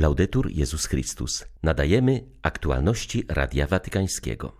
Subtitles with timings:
[0.00, 1.44] Laudetur Jezus Chrystus.
[1.62, 4.52] Nadajemy aktualności Radia Watykańskiego.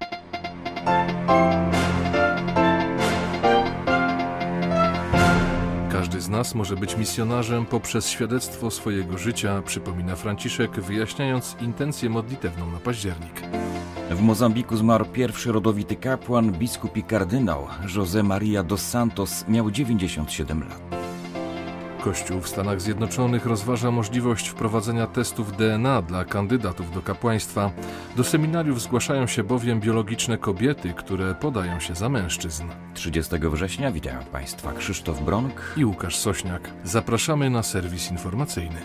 [5.93, 12.71] Każdy z nas może być misjonarzem poprzez świadectwo swojego życia, przypomina Franciszek, wyjaśniając intencję modlitewną
[12.71, 13.43] na październik.
[14.11, 17.67] W Mozambiku zmarł pierwszy rodowity kapłan, biskup i kardynał.
[17.87, 21.00] José Maria dos Santos miał 97 lat.
[22.01, 27.71] Kościół w Stanach Zjednoczonych rozważa możliwość wprowadzenia testów DNA dla kandydatów do kapłaństwa.
[28.17, 32.65] Do seminariów zgłaszają się bowiem biologiczne kobiety, które podają się za mężczyzn.
[32.95, 36.71] 30 września witają Państwa Krzysztof Bronk i Łukasz Sośniak.
[36.85, 38.77] Zapraszamy na serwis informacyjny.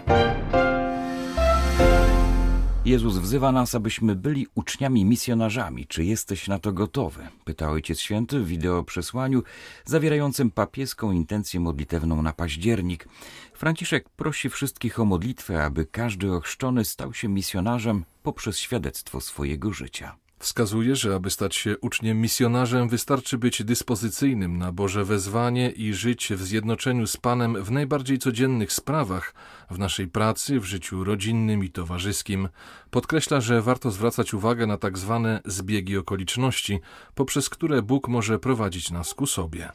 [2.86, 5.88] Jezus wzywa nas, abyśmy byli uczniami misjonarzami.
[5.88, 7.28] Czy jesteś na to gotowy?
[7.46, 9.44] Pytał Ojciec Święty w wideo przesłaniu
[9.86, 13.08] zawierającym papieską intencję modlitewną na październik.
[13.54, 20.16] Franciszek prosi wszystkich o modlitwę, aby każdy ochrzczony stał się misjonarzem poprzez świadectwo swojego życia.
[20.40, 26.34] Wskazuje, że aby stać się uczniem misjonarzem, wystarczy być dyspozycyjnym na Boże wezwanie i żyć
[26.34, 29.34] w zjednoczeniu z Panem w najbardziej codziennych sprawach,
[29.72, 32.50] w naszej pracy, w życiu rodzinnym i towarzyskim.
[32.92, 36.80] Podkreśla, że warto zwracać uwagę na tak zwane zbiegi okoliczności,
[37.16, 39.70] poprzez które Bóg może prowadzić nas ku sobie.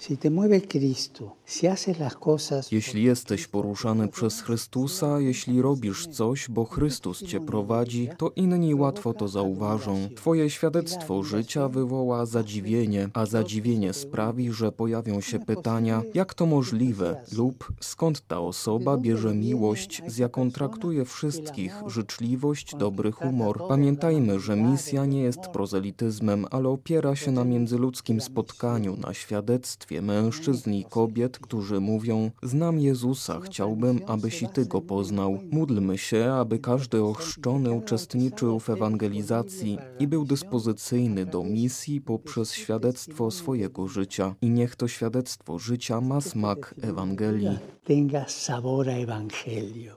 [2.71, 9.15] Jeśli jesteś poruszany przez Chrystusa, jeśli robisz coś, bo Chrystus cię prowadzi, to inni łatwo
[9.15, 10.09] to zauważą.
[10.17, 17.25] Twoje świadectwo życia wywoła zadziwienie, a zadziwienie sprawi, że pojawią się pytania, jak to możliwe
[17.37, 23.63] lub skąd ta osoba bierze miłość, z jaką traktuje wszystkich, życzliwość, dobry humor.
[23.69, 30.71] Pamiętajmy, że misja nie jest prozelityzmem, ale opiera się na międzyludzkim spotkaniu, na świadectwie mężczyzn
[30.71, 35.39] i kobiet, którzy mówią: Znam Jezusa, chciałbym, abyś i ty go poznał.
[35.51, 43.31] Módlmy się, aby każdy ochrzczony uczestniczył w ewangelizacji i był dyspozycyjny do misji poprzez świadectwo
[43.31, 44.35] swojego życia.
[44.43, 47.59] I niech to świadectwo życia ma smak Ewangelii.
[47.85, 49.97] Tenga sabor a Evangelio.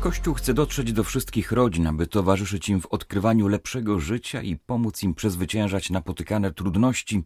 [0.00, 5.02] Kościół chce dotrzeć do wszystkich rodzin, aby towarzyszyć im w odkrywaniu lepszego życia i pomóc
[5.02, 7.22] im przezwyciężać napotykane trudności,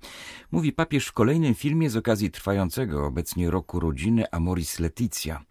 [0.52, 5.44] mówi papież w kolejnym filmie z okazji trwającego obecnie roku rodziny Amoris Leticia.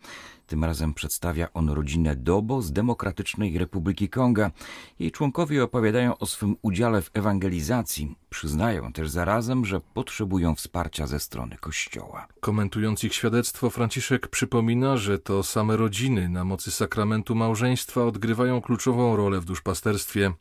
[0.48, 4.52] Tym razem przedstawia on rodzinę Dobo z Demokratycznej Republiki Konga.
[5.00, 8.16] Jej członkowie opowiadają o swym udziale w ewangelizacji.
[8.30, 12.28] Przyznają też zarazem, że potrzebują wsparcia ze strony Kościoła.
[12.40, 19.16] Komentując ich świadectwo, Franciszek przypomina, że to same rodziny na mocy sakramentu małżeństwa odgrywają kluczową
[19.16, 20.32] rolę w duszpasterstwie.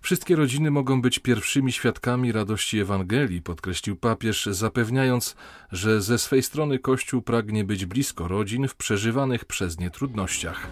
[0.00, 5.36] Wszystkie rodziny mogą być pierwszymi świadkami radości Ewangelii, podkreślił papież, zapewniając,
[5.72, 10.66] że ze swej strony Kościół pragnie być blisko rodzin w przeżywanych przez nie trudnościach.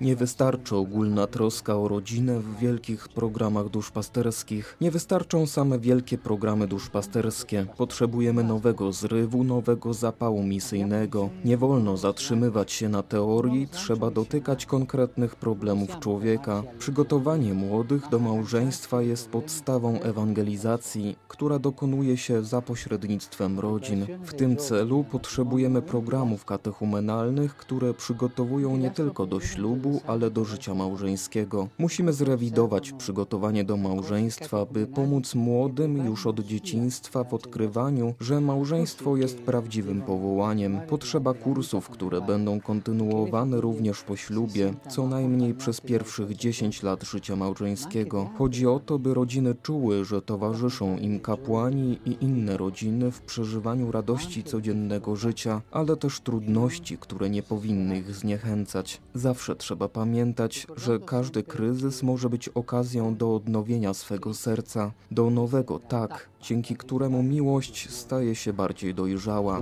[0.00, 4.53] Nie wystarczy ogólna troska o rodzinę w wielkich programach duszpasterskich.
[4.80, 7.66] Nie wystarczą same wielkie programy duszpasterskie.
[7.76, 11.30] Potrzebujemy nowego zrywu, nowego zapału misyjnego.
[11.44, 16.62] Nie wolno zatrzymywać się na teorii, trzeba dotykać konkretnych problemów człowieka.
[16.78, 24.06] Przygotowanie młodych do małżeństwa jest podstawą ewangelizacji, która dokonuje się za pośrednictwem rodzin.
[24.24, 30.74] W tym celu potrzebujemy programów katechumenalnych, które przygotowują nie tylko do ślubu, ale do życia
[30.74, 31.68] małżeńskiego.
[31.78, 39.16] Musimy zrewidować przygotowanie do małżeństwa, by pomóc młodym już od dzieciństwa w odkrywaniu, że małżeństwo
[39.16, 40.80] jest prawdziwym powołaniem.
[40.88, 47.36] Potrzeba kursów, które będą kontynuowane również po ślubie, co najmniej przez pierwszych 10 lat życia
[47.36, 48.30] małżeńskiego.
[48.38, 53.92] Chodzi o to, by rodziny czuły, że towarzyszą im kapłani i inne rodziny w przeżywaniu
[53.92, 59.00] radości codziennego życia, ale też trudności, które nie powinny ich zniechęcać.
[59.14, 65.78] Zawsze trzeba pamiętać, że każdy kryzys może być okazją do odnowienia swego serca, do nowego
[65.78, 69.60] tak, dzięki któremu miłość staje się bardziej dojrzała.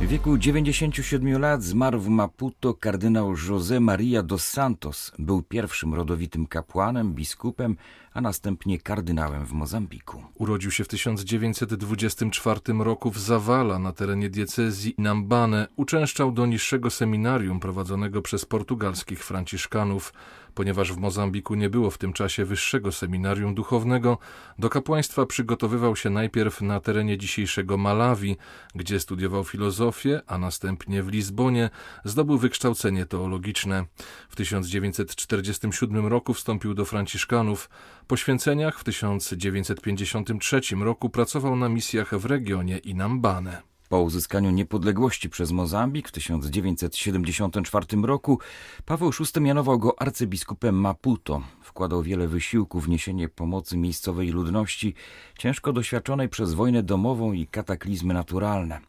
[0.00, 5.12] W wieku 97 lat zmarł w Maputo kardynał José Maria dos Santos.
[5.18, 7.76] Był pierwszym rodowitym kapłanem, biskupem,
[8.20, 10.22] następnie kardynałem w Mozambiku.
[10.34, 15.68] Urodził się w 1924 roku w Zawala na terenie diecezji Nambane.
[15.76, 20.12] Uczęszczał do niższego seminarium prowadzonego przez portugalskich franciszkanów.
[20.54, 24.18] Ponieważ w Mozambiku nie było w tym czasie wyższego seminarium duchownego,
[24.58, 28.36] do kapłaństwa przygotowywał się najpierw na terenie dzisiejszego Malawi,
[28.74, 31.70] gdzie studiował filozofię, a następnie w Lizbonie
[32.04, 33.84] zdobył wykształcenie teologiczne.
[34.28, 37.70] W 1947 roku wstąpił do franciszkanów.
[38.10, 43.69] Po święceniach w 1953 roku pracował na misjach w regionie Inambane.
[43.90, 48.38] Po uzyskaniu niepodległości przez Mozambik w 1974 roku
[48.84, 51.42] Paweł VI mianował go arcybiskupem Maputo.
[51.62, 54.94] Wkładał wiele wysiłku w niesienie pomocy miejscowej ludności,
[55.38, 58.80] ciężko doświadczonej przez wojnę domową i kataklizmy naturalne.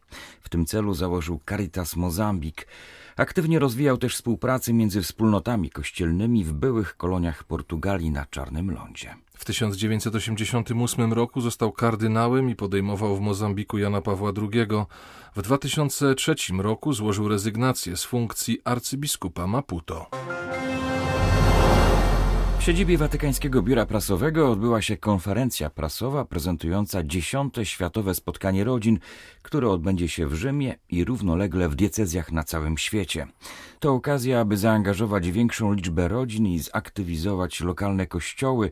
[0.41, 2.67] W tym celu założył Caritas Mozambik.
[3.17, 9.15] Aktywnie rozwijał też współpracę między wspólnotami kościelnymi w byłych koloniach Portugalii na Czarnym Lądzie.
[9.41, 14.67] W 1988 roku został kardynałem i podejmował w Mozambiku Jana Pawła II.
[15.35, 20.09] W 2003 roku złożył rezygnację z funkcji arcybiskupa Maputo.
[22.61, 28.99] W siedzibie Watykańskiego Biura Prasowego odbyła się konferencja prasowa prezentująca dziesiąte światowe spotkanie rodzin,
[29.41, 33.27] które odbędzie się w Rzymie i równolegle w diecezjach na całym świecie.
[33.79, 38.71] To okazja, aby zaangażować większą liczbę rodzin i zaktywizować lokalne kościoły,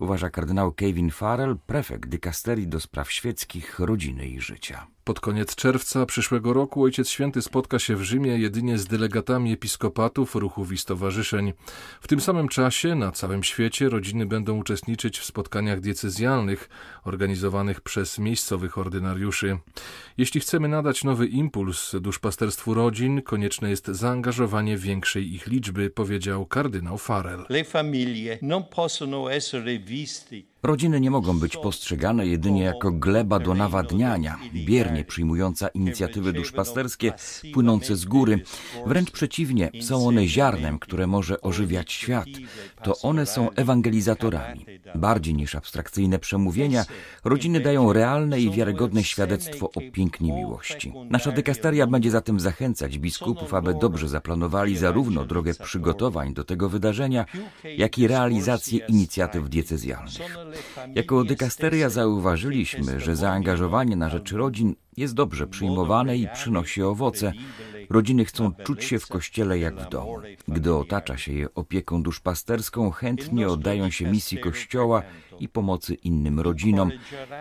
[0.00, 4.86] uważa kardynał Kevin Farrell, prefekt dykasterii do spraw świeckich, rodziny i życia.
[5.10, 10.34] Pod koniec czerwca przyszłego roku Ojciec Święty spotka się w Rzymie jedynie z delegatami episkopatów,
[10.34, 11.52] ruchów i stowarzyszeń.
[12.00, 16.68] W tym samym czasie na całym świecie rodziny będą uczestniczyć w spotkaniach diecezjalnych
[17.04, 19.58] organizowanych przez miejscowych ordynariuszy.
[20.18, 26.98] Jeśli chcemy nadać nowy impuls duszpasterstwu rodzin, konieczne jest zaangażowanie większej ich liczby, powiedział kardynał
[26.98, 27.46] Farrell.
[27.48, 33.54] Le famiglie non possono essere viste Rodziny nie mogą być postrzegane jedynie jako gleba do
[33.54, 37.12] nawadniania, biernie przyjmująca inicjatywy duszpasterskie
[37.52, 38.40] płynące z góry.
[38.86, 42.26] Wręcz przeciwnie, są one ziarnem, które może ożywiać świat.
[42.82, 44.66] To one są ewangelizatorami.
[44.94, 46.84] Bardziej niż abstrakcyjne przemówienia,
[47.24, 50.92] rodziny dają realne i wiarygodne świadectwo o pięknie miłości.
[51.10, 57.26] Nasza dykasteria będzie zatem zachęcać biskupów, aby dobrze zaplanowali zarówno drogę przygotowań do tego wydarzenia,
[57.76, 60.49] jak i realizację inicjatyw diecezjalnych.
[60.94, 67.32] Jako dykasteria zauważyliśmy, że zaangażowanie na rzecz rodzin jest dobrze przyjmowane i przynosi owoce.
[67.90, 70.16] Rodziny chcą czuć się w kościele jak w domu.
[70.48, 75.02] Gdy otacza się je opieką duszpasterską, chętnie oddają się misji kościoła
[75.40, 76.90] i pomocy innym rodzinom.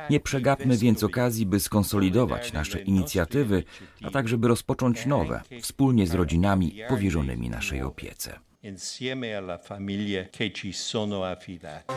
[0.09, 3.63] Nie przegapmy więc okazji, by skonsolidować nasze inicjatywy,
[4.03, 8.48] a także by rozpocząć nowe, wspólnie z rodzinami powierzonymi naszej opiece.
[8.61, 11.93] Insieme alla famiglia che ci sono affidati.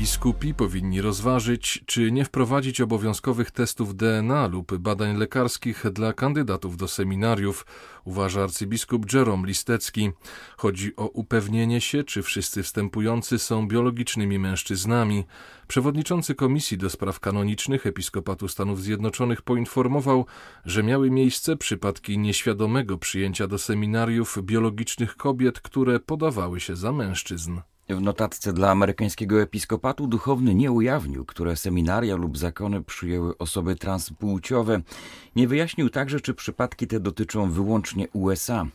[0.00, 6.88] Biskupi powinni rozważyć, czy nie wprowadzić obowiązkowych testów DNA lub badań lekarskich dla kandydatów do
[6.88, 7.66] seminariów,
[8.04, 10.10] uważa arcybiskup Jerome Listecki.
[10.56, 15.24] Chodzi o upewnienie się, czy wszyscy wstępujący są biologicznymi mężczyznami.
[15.68, 20.26] Przewodniczący Komisji do Spraw Kanonicznych Episkopatu Stanów Zjednoczonych poinformował,
[20.64, 27.60] że miały miejsce przypadki nieświadomego przyjęcia do seminariów biologicznych kobiet, które podawały się za mężczyzn.
[27.90, 34.82] W notatce dla amerykańskiego episkopatu duchowny nie ujawnił, które seminaria lub zakony przyjęły osoby transpłciowe.
[35.36, 38.66] Nie wyjaśnił także, czy przypadki te dotyczą wyłącznie USA.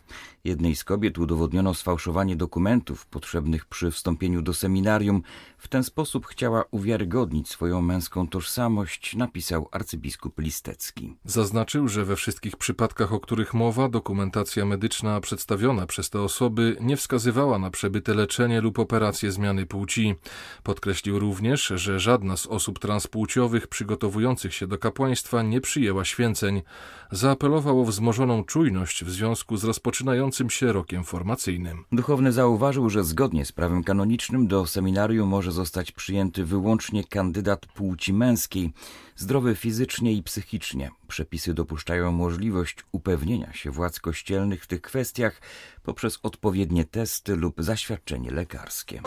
[0.43, 5.21] Jednej z kobiet udowodniono sfałszowanie dokumentów potrzebnych przy wstąpieniu do seminarium.
[5.57, 11.15] W ten sposób chciała uwiarygodnić swoją męską tożsamość, napisał arcybiskup Listecki.
[11.25, 16.97] Zaznaczył, że we wszystkich przypadkach, o których mowa, dokumentacja medyczna przedstawiona przez te osoby nie
[16.97, 20.15] wskazywała na przebyte leczenie lub operację zmiany płci.
[20.63, 26.61] Podkreślił również, że żadna z osób transpłciowych przygotowujących się do kapłaństwa nie przyjęła święceń.
[27.11, 31.85] Zaapelował o wzmożoną czujność w związku z rozpoczynającym się rokiem formacyjnym.
[31.91, 38.13] Duchowny zauważył, że zgodnie z prawem kanonicznym do seminarium może zostać przyjęty wyłącznie kandydat płci
[38.13, 38.73] męskiej,
[39.15, 40.91] zdrowy fizycznie i psychicznie.
[41.07, 45.41] Przepisy dopuszczają możliwość upewnienia się władz kościelnych w tych kwestiach
[45.83, 49.01] poprzez odpowiednie testy lub zaświadczenie lekarskie.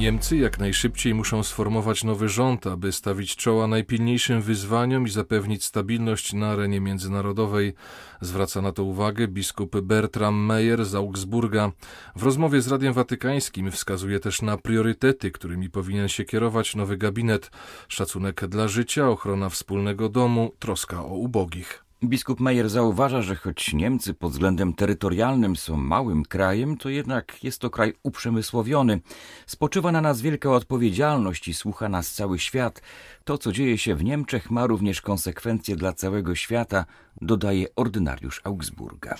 [0.00, 6.32] Niemcy jak najszybciej muszą sformować nowy rząd, aby stawić czoła najpilniejszym wyzwaniom i zapewnić stabilność
[6.32, 7.74] na arenie międzynarodowej.
[8.20, 11.72] Zwraca na to uwagę biskup Bertram Meyer z Augsburga.
[12.16, 17.50] W rozmowie z Radiem Watykańskim wskazuje też na priorytety, którymi powinien się kierować nowy gabinet:
[17.88, 21.89] szacunek dla życia, ochrona wspólnego domu, troska o ubogich.
[22.04, 27.60] Biskup Meyer zauważa, że choć Niemcy pod względem terytorialnym są małym krajem, to jednak jest
[27.60, 29.00] to kraj uprzemysłowiony.
[29.46, 32.82] Spoczywa na nas wielka odpowiedzialność i słucha nas cały świat.
[33.24, 36.84] To, co dzieje się w Niemczech, ma również konsekwencje dla całego świata,
[37.20, 39.16] dodaje ordynariusz Augsburga.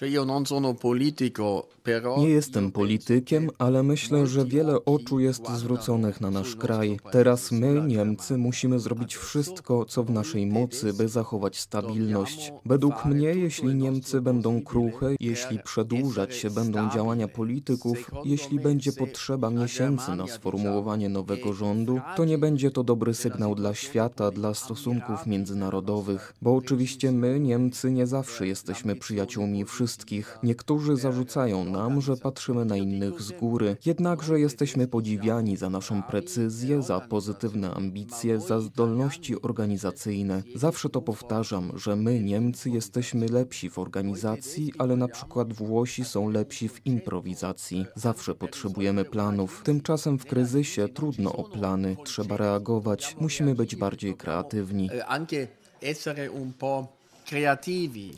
[2.18, 6.98] Nie jestem politykiem, ale myślę, że wiele oczu jest zwróconych na nasz kraj.
[7.12, 12.52] Teraz my, Niemcy, musimy zrobić wszystko, co w naszej mocy, by zachować stabilność.
[12.70, 19.50] Według mnie, jeśli Niemcy będą kruche, jeśli przedłużać się będą działania polityków, jeśli będzie potrzeba
[19.50, 25.26] miesięcy na sformułowanie nowego rządu, to nie będzie to dobry sygnał dla świata, dla stosunków
[25.26, 26.34] międzynarodowych.
[26.42, 30.38] Bo oczywiście my, Niemcy, nie zawsze jesteśmy przyjaciółmi wszystkich.
[30.42, 33.76] Niektórzy zarzucają nam, że patrzymy na innych z góry.
[33.86, 40.42] Jednakże jesteśmy podziwiani za naszą precyzję, za pozytywne ambicje, za zdolności organizacyjne.
[40.54, 46.30] Zawsze to powtarzam, że my, Niemcy, jesteśmy lepsi w organizacji, ale na przykład Włosi są
[46.30, 47.86] lepsi w improwizacji.
[47.94, 49.62] Zawsze potrzebujemy planów.
[49.64, 51.96] Tymczasem w kryzysie trudno o plany.
[52.04, 53.16] Trzeba reagować.
[53.20, 54.90] Musimy być bardziej kreatywni.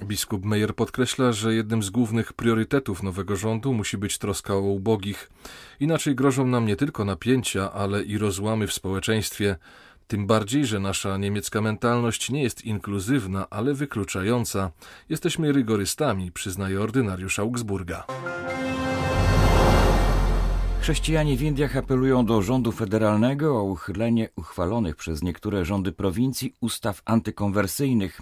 [0.04, 5.30] Biskup Meyer podkreśla, że jednym z głównych priorytetów nowego rządu musi być troska o ubogich.
[5.80, 9.56] Inaczej grożą nam nie tylko napięcia, ale i rozłamy w społeczeństwie.
[10.06, 14.70] Tym bardziej, że nasza niemiecka mentalność nie jest inkluzywna, ale wykluczająca.
[15.08, 18.04] Jesteśmy rygorystami, przyznaje ordynariusz Augsburga.
[20.82, 27.02] Chrześcijanie w Indiach apelują do rządu federalnego o uchylenie uchwalonych przez niektóre rządy prowincji ustaw
[27.04, 28.20] antykonwersyjnych.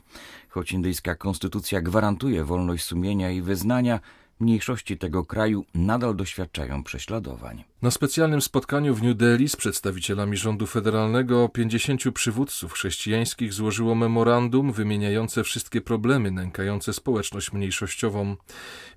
[0.49, 4.01] Choć indyjska konstytucja gwarantuje wolność sumienia i wyznania,
[4.41, 7.70] mniejszości tego kraju nadal doświadczają prześladowań.
[7.83, 14.73] Na specjalnym spotkaniu w New Delhi z przedstawicielami rządu federalnego 50 przywódców chrześcijańskich złożyło memorandum
[14.73, 18.37] wymieniające wszystkie problemy nękające społeczność mniejszościową.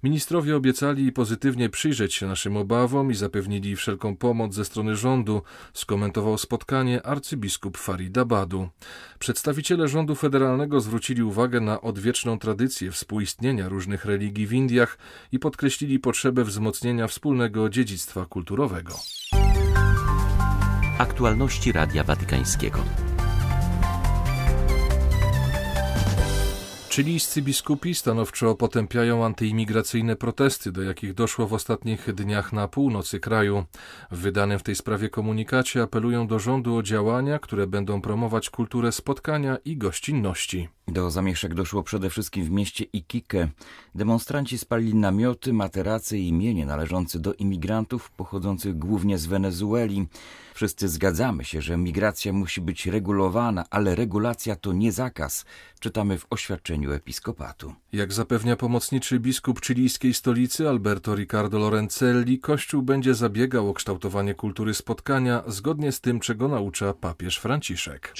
[0.04, 5.42] Ministrowie obiecali pozytywnie przyjrzeć się naszym obawom i zapewnili wszelką pomoc ze strony rządu,
[5.74, 8.70] skomentował spotkanie arcybiskup Farid Abadu.
[9.20, 14.98] Przedstawiciele rządu federalnego zwrócili uwagę na odwieczną tradycję współistnienia różnych religii w Indiach
[15.32, 18.73] i podkreślili potrzebę wzmocnienia wspólnego dziedzictwa kulturowego.
[20.98, 22.80] Aktualności Radia Watykańskiego.
[26.90, 33.66] Chilijscy biskupi stanowczo potępiają antyimigracyjne protesty, do jakich doszło w ostatnich dniach na północy kraju.
[34.12, 38.92] W wydanym w tej sprawie komunikacie apelują do rządu o działania, które będą promować kulturę
[38.92, 40.70] spotkania i gościnności.
[40.88, 43.50] Do zamieszek doszło przede wszystkim w mieście Iquique.
[43.96, 50.08] Demonstranci spalili namioty, materace i mienie należące do imigrantów pochodzących głównie z Wenezueli.
[50.54, 55.46] Wszyscy zgadzamy się, że migracja musi być regulowana, ale regulacja to nie zakaz,
[55.80, 57.74] czytamy w oświadczeniu episkopatu.
[57.94, 64.74] Jak zapewnia pomocniczy biskup chilijskiej stolicy Alberto Ricardo Lorenzelli, Kościół będzie zabiegał o kształtowanie kultury
[64.74, 68.14] spotkania zgodnie z tym, czego naucza papież Franciszek.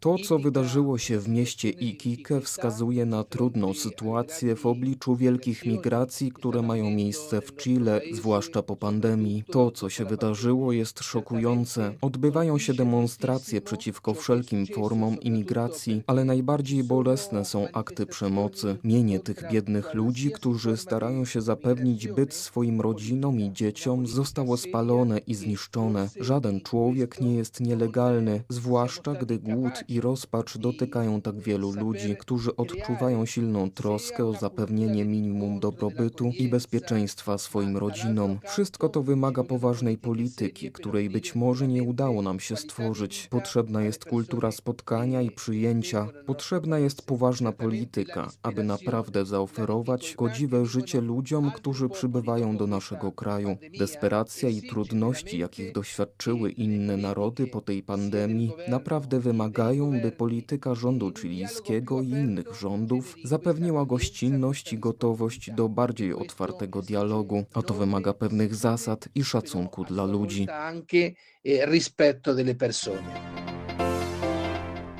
[0.00, 6.32] To, co wydarzyło się w mieście Iquique, wskazuje na trudną sytuację w obliczu wielkich migracji,
[6.32, 9.44] które mają miejsce w Chile, zwłaszcza po pandemii.
[9.50, 11.94] To, co się wydarzyło, jest szokujące.
[12.00, 18.76] Odbywają się demonstracje przeciwko wszelkim formom imigracji, ale najbardziej bolesne są akty przemocy.
[18.84, 25.18] Mienie tych biednych ludzi, którzy starają się zapewnić byt swoim rodzinom i dzieciom, zostało spalone
[25.18, 26.08] i zniszczone.
[26.20, 32.56] Żaden człowiek nie jest nielegalny, zwłaszcza gdy głód i rozpacz dotykają tak wielu ludzi, którzy
[32.56, 38.38] odczuwają silną troskę o zapewnienie minimum dobrobytu i bezpieczeństwa swoim rodzinom.
[38.44, 43.28] Wszystko to wymaga poważnej polityki, której być może nie udało nam się stworzyć.
[43.30, 46.08] Potrzebna jest kultura spotkania i przyjęcia.
[46.26, 53.56] Potrzebna jest poważna polityka, aby naprawdę zaoferować godziwe życie ludziom, którzy przybywają do naszego kraju.
[53.78, 61.12] Desperacja i trudności, jakich doświadczyły inne narody po tej pandemii, naprawdę wymagają, by polityka rządu
[61.12, 67.44] chilijskiego i innych rządów zapewniła gościnność i gotowość do bardziej otwartego dialogu.
[67.54, 70.46] A to wymaga pewnych zasad i szacunku dla ludzi.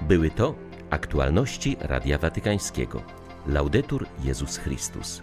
[0.08, 0.54] Były to
[0.90, 3.02] aktualności Radia Watykańskiego.
[3.46, 5.20] Laudetur Jezus Chrystus.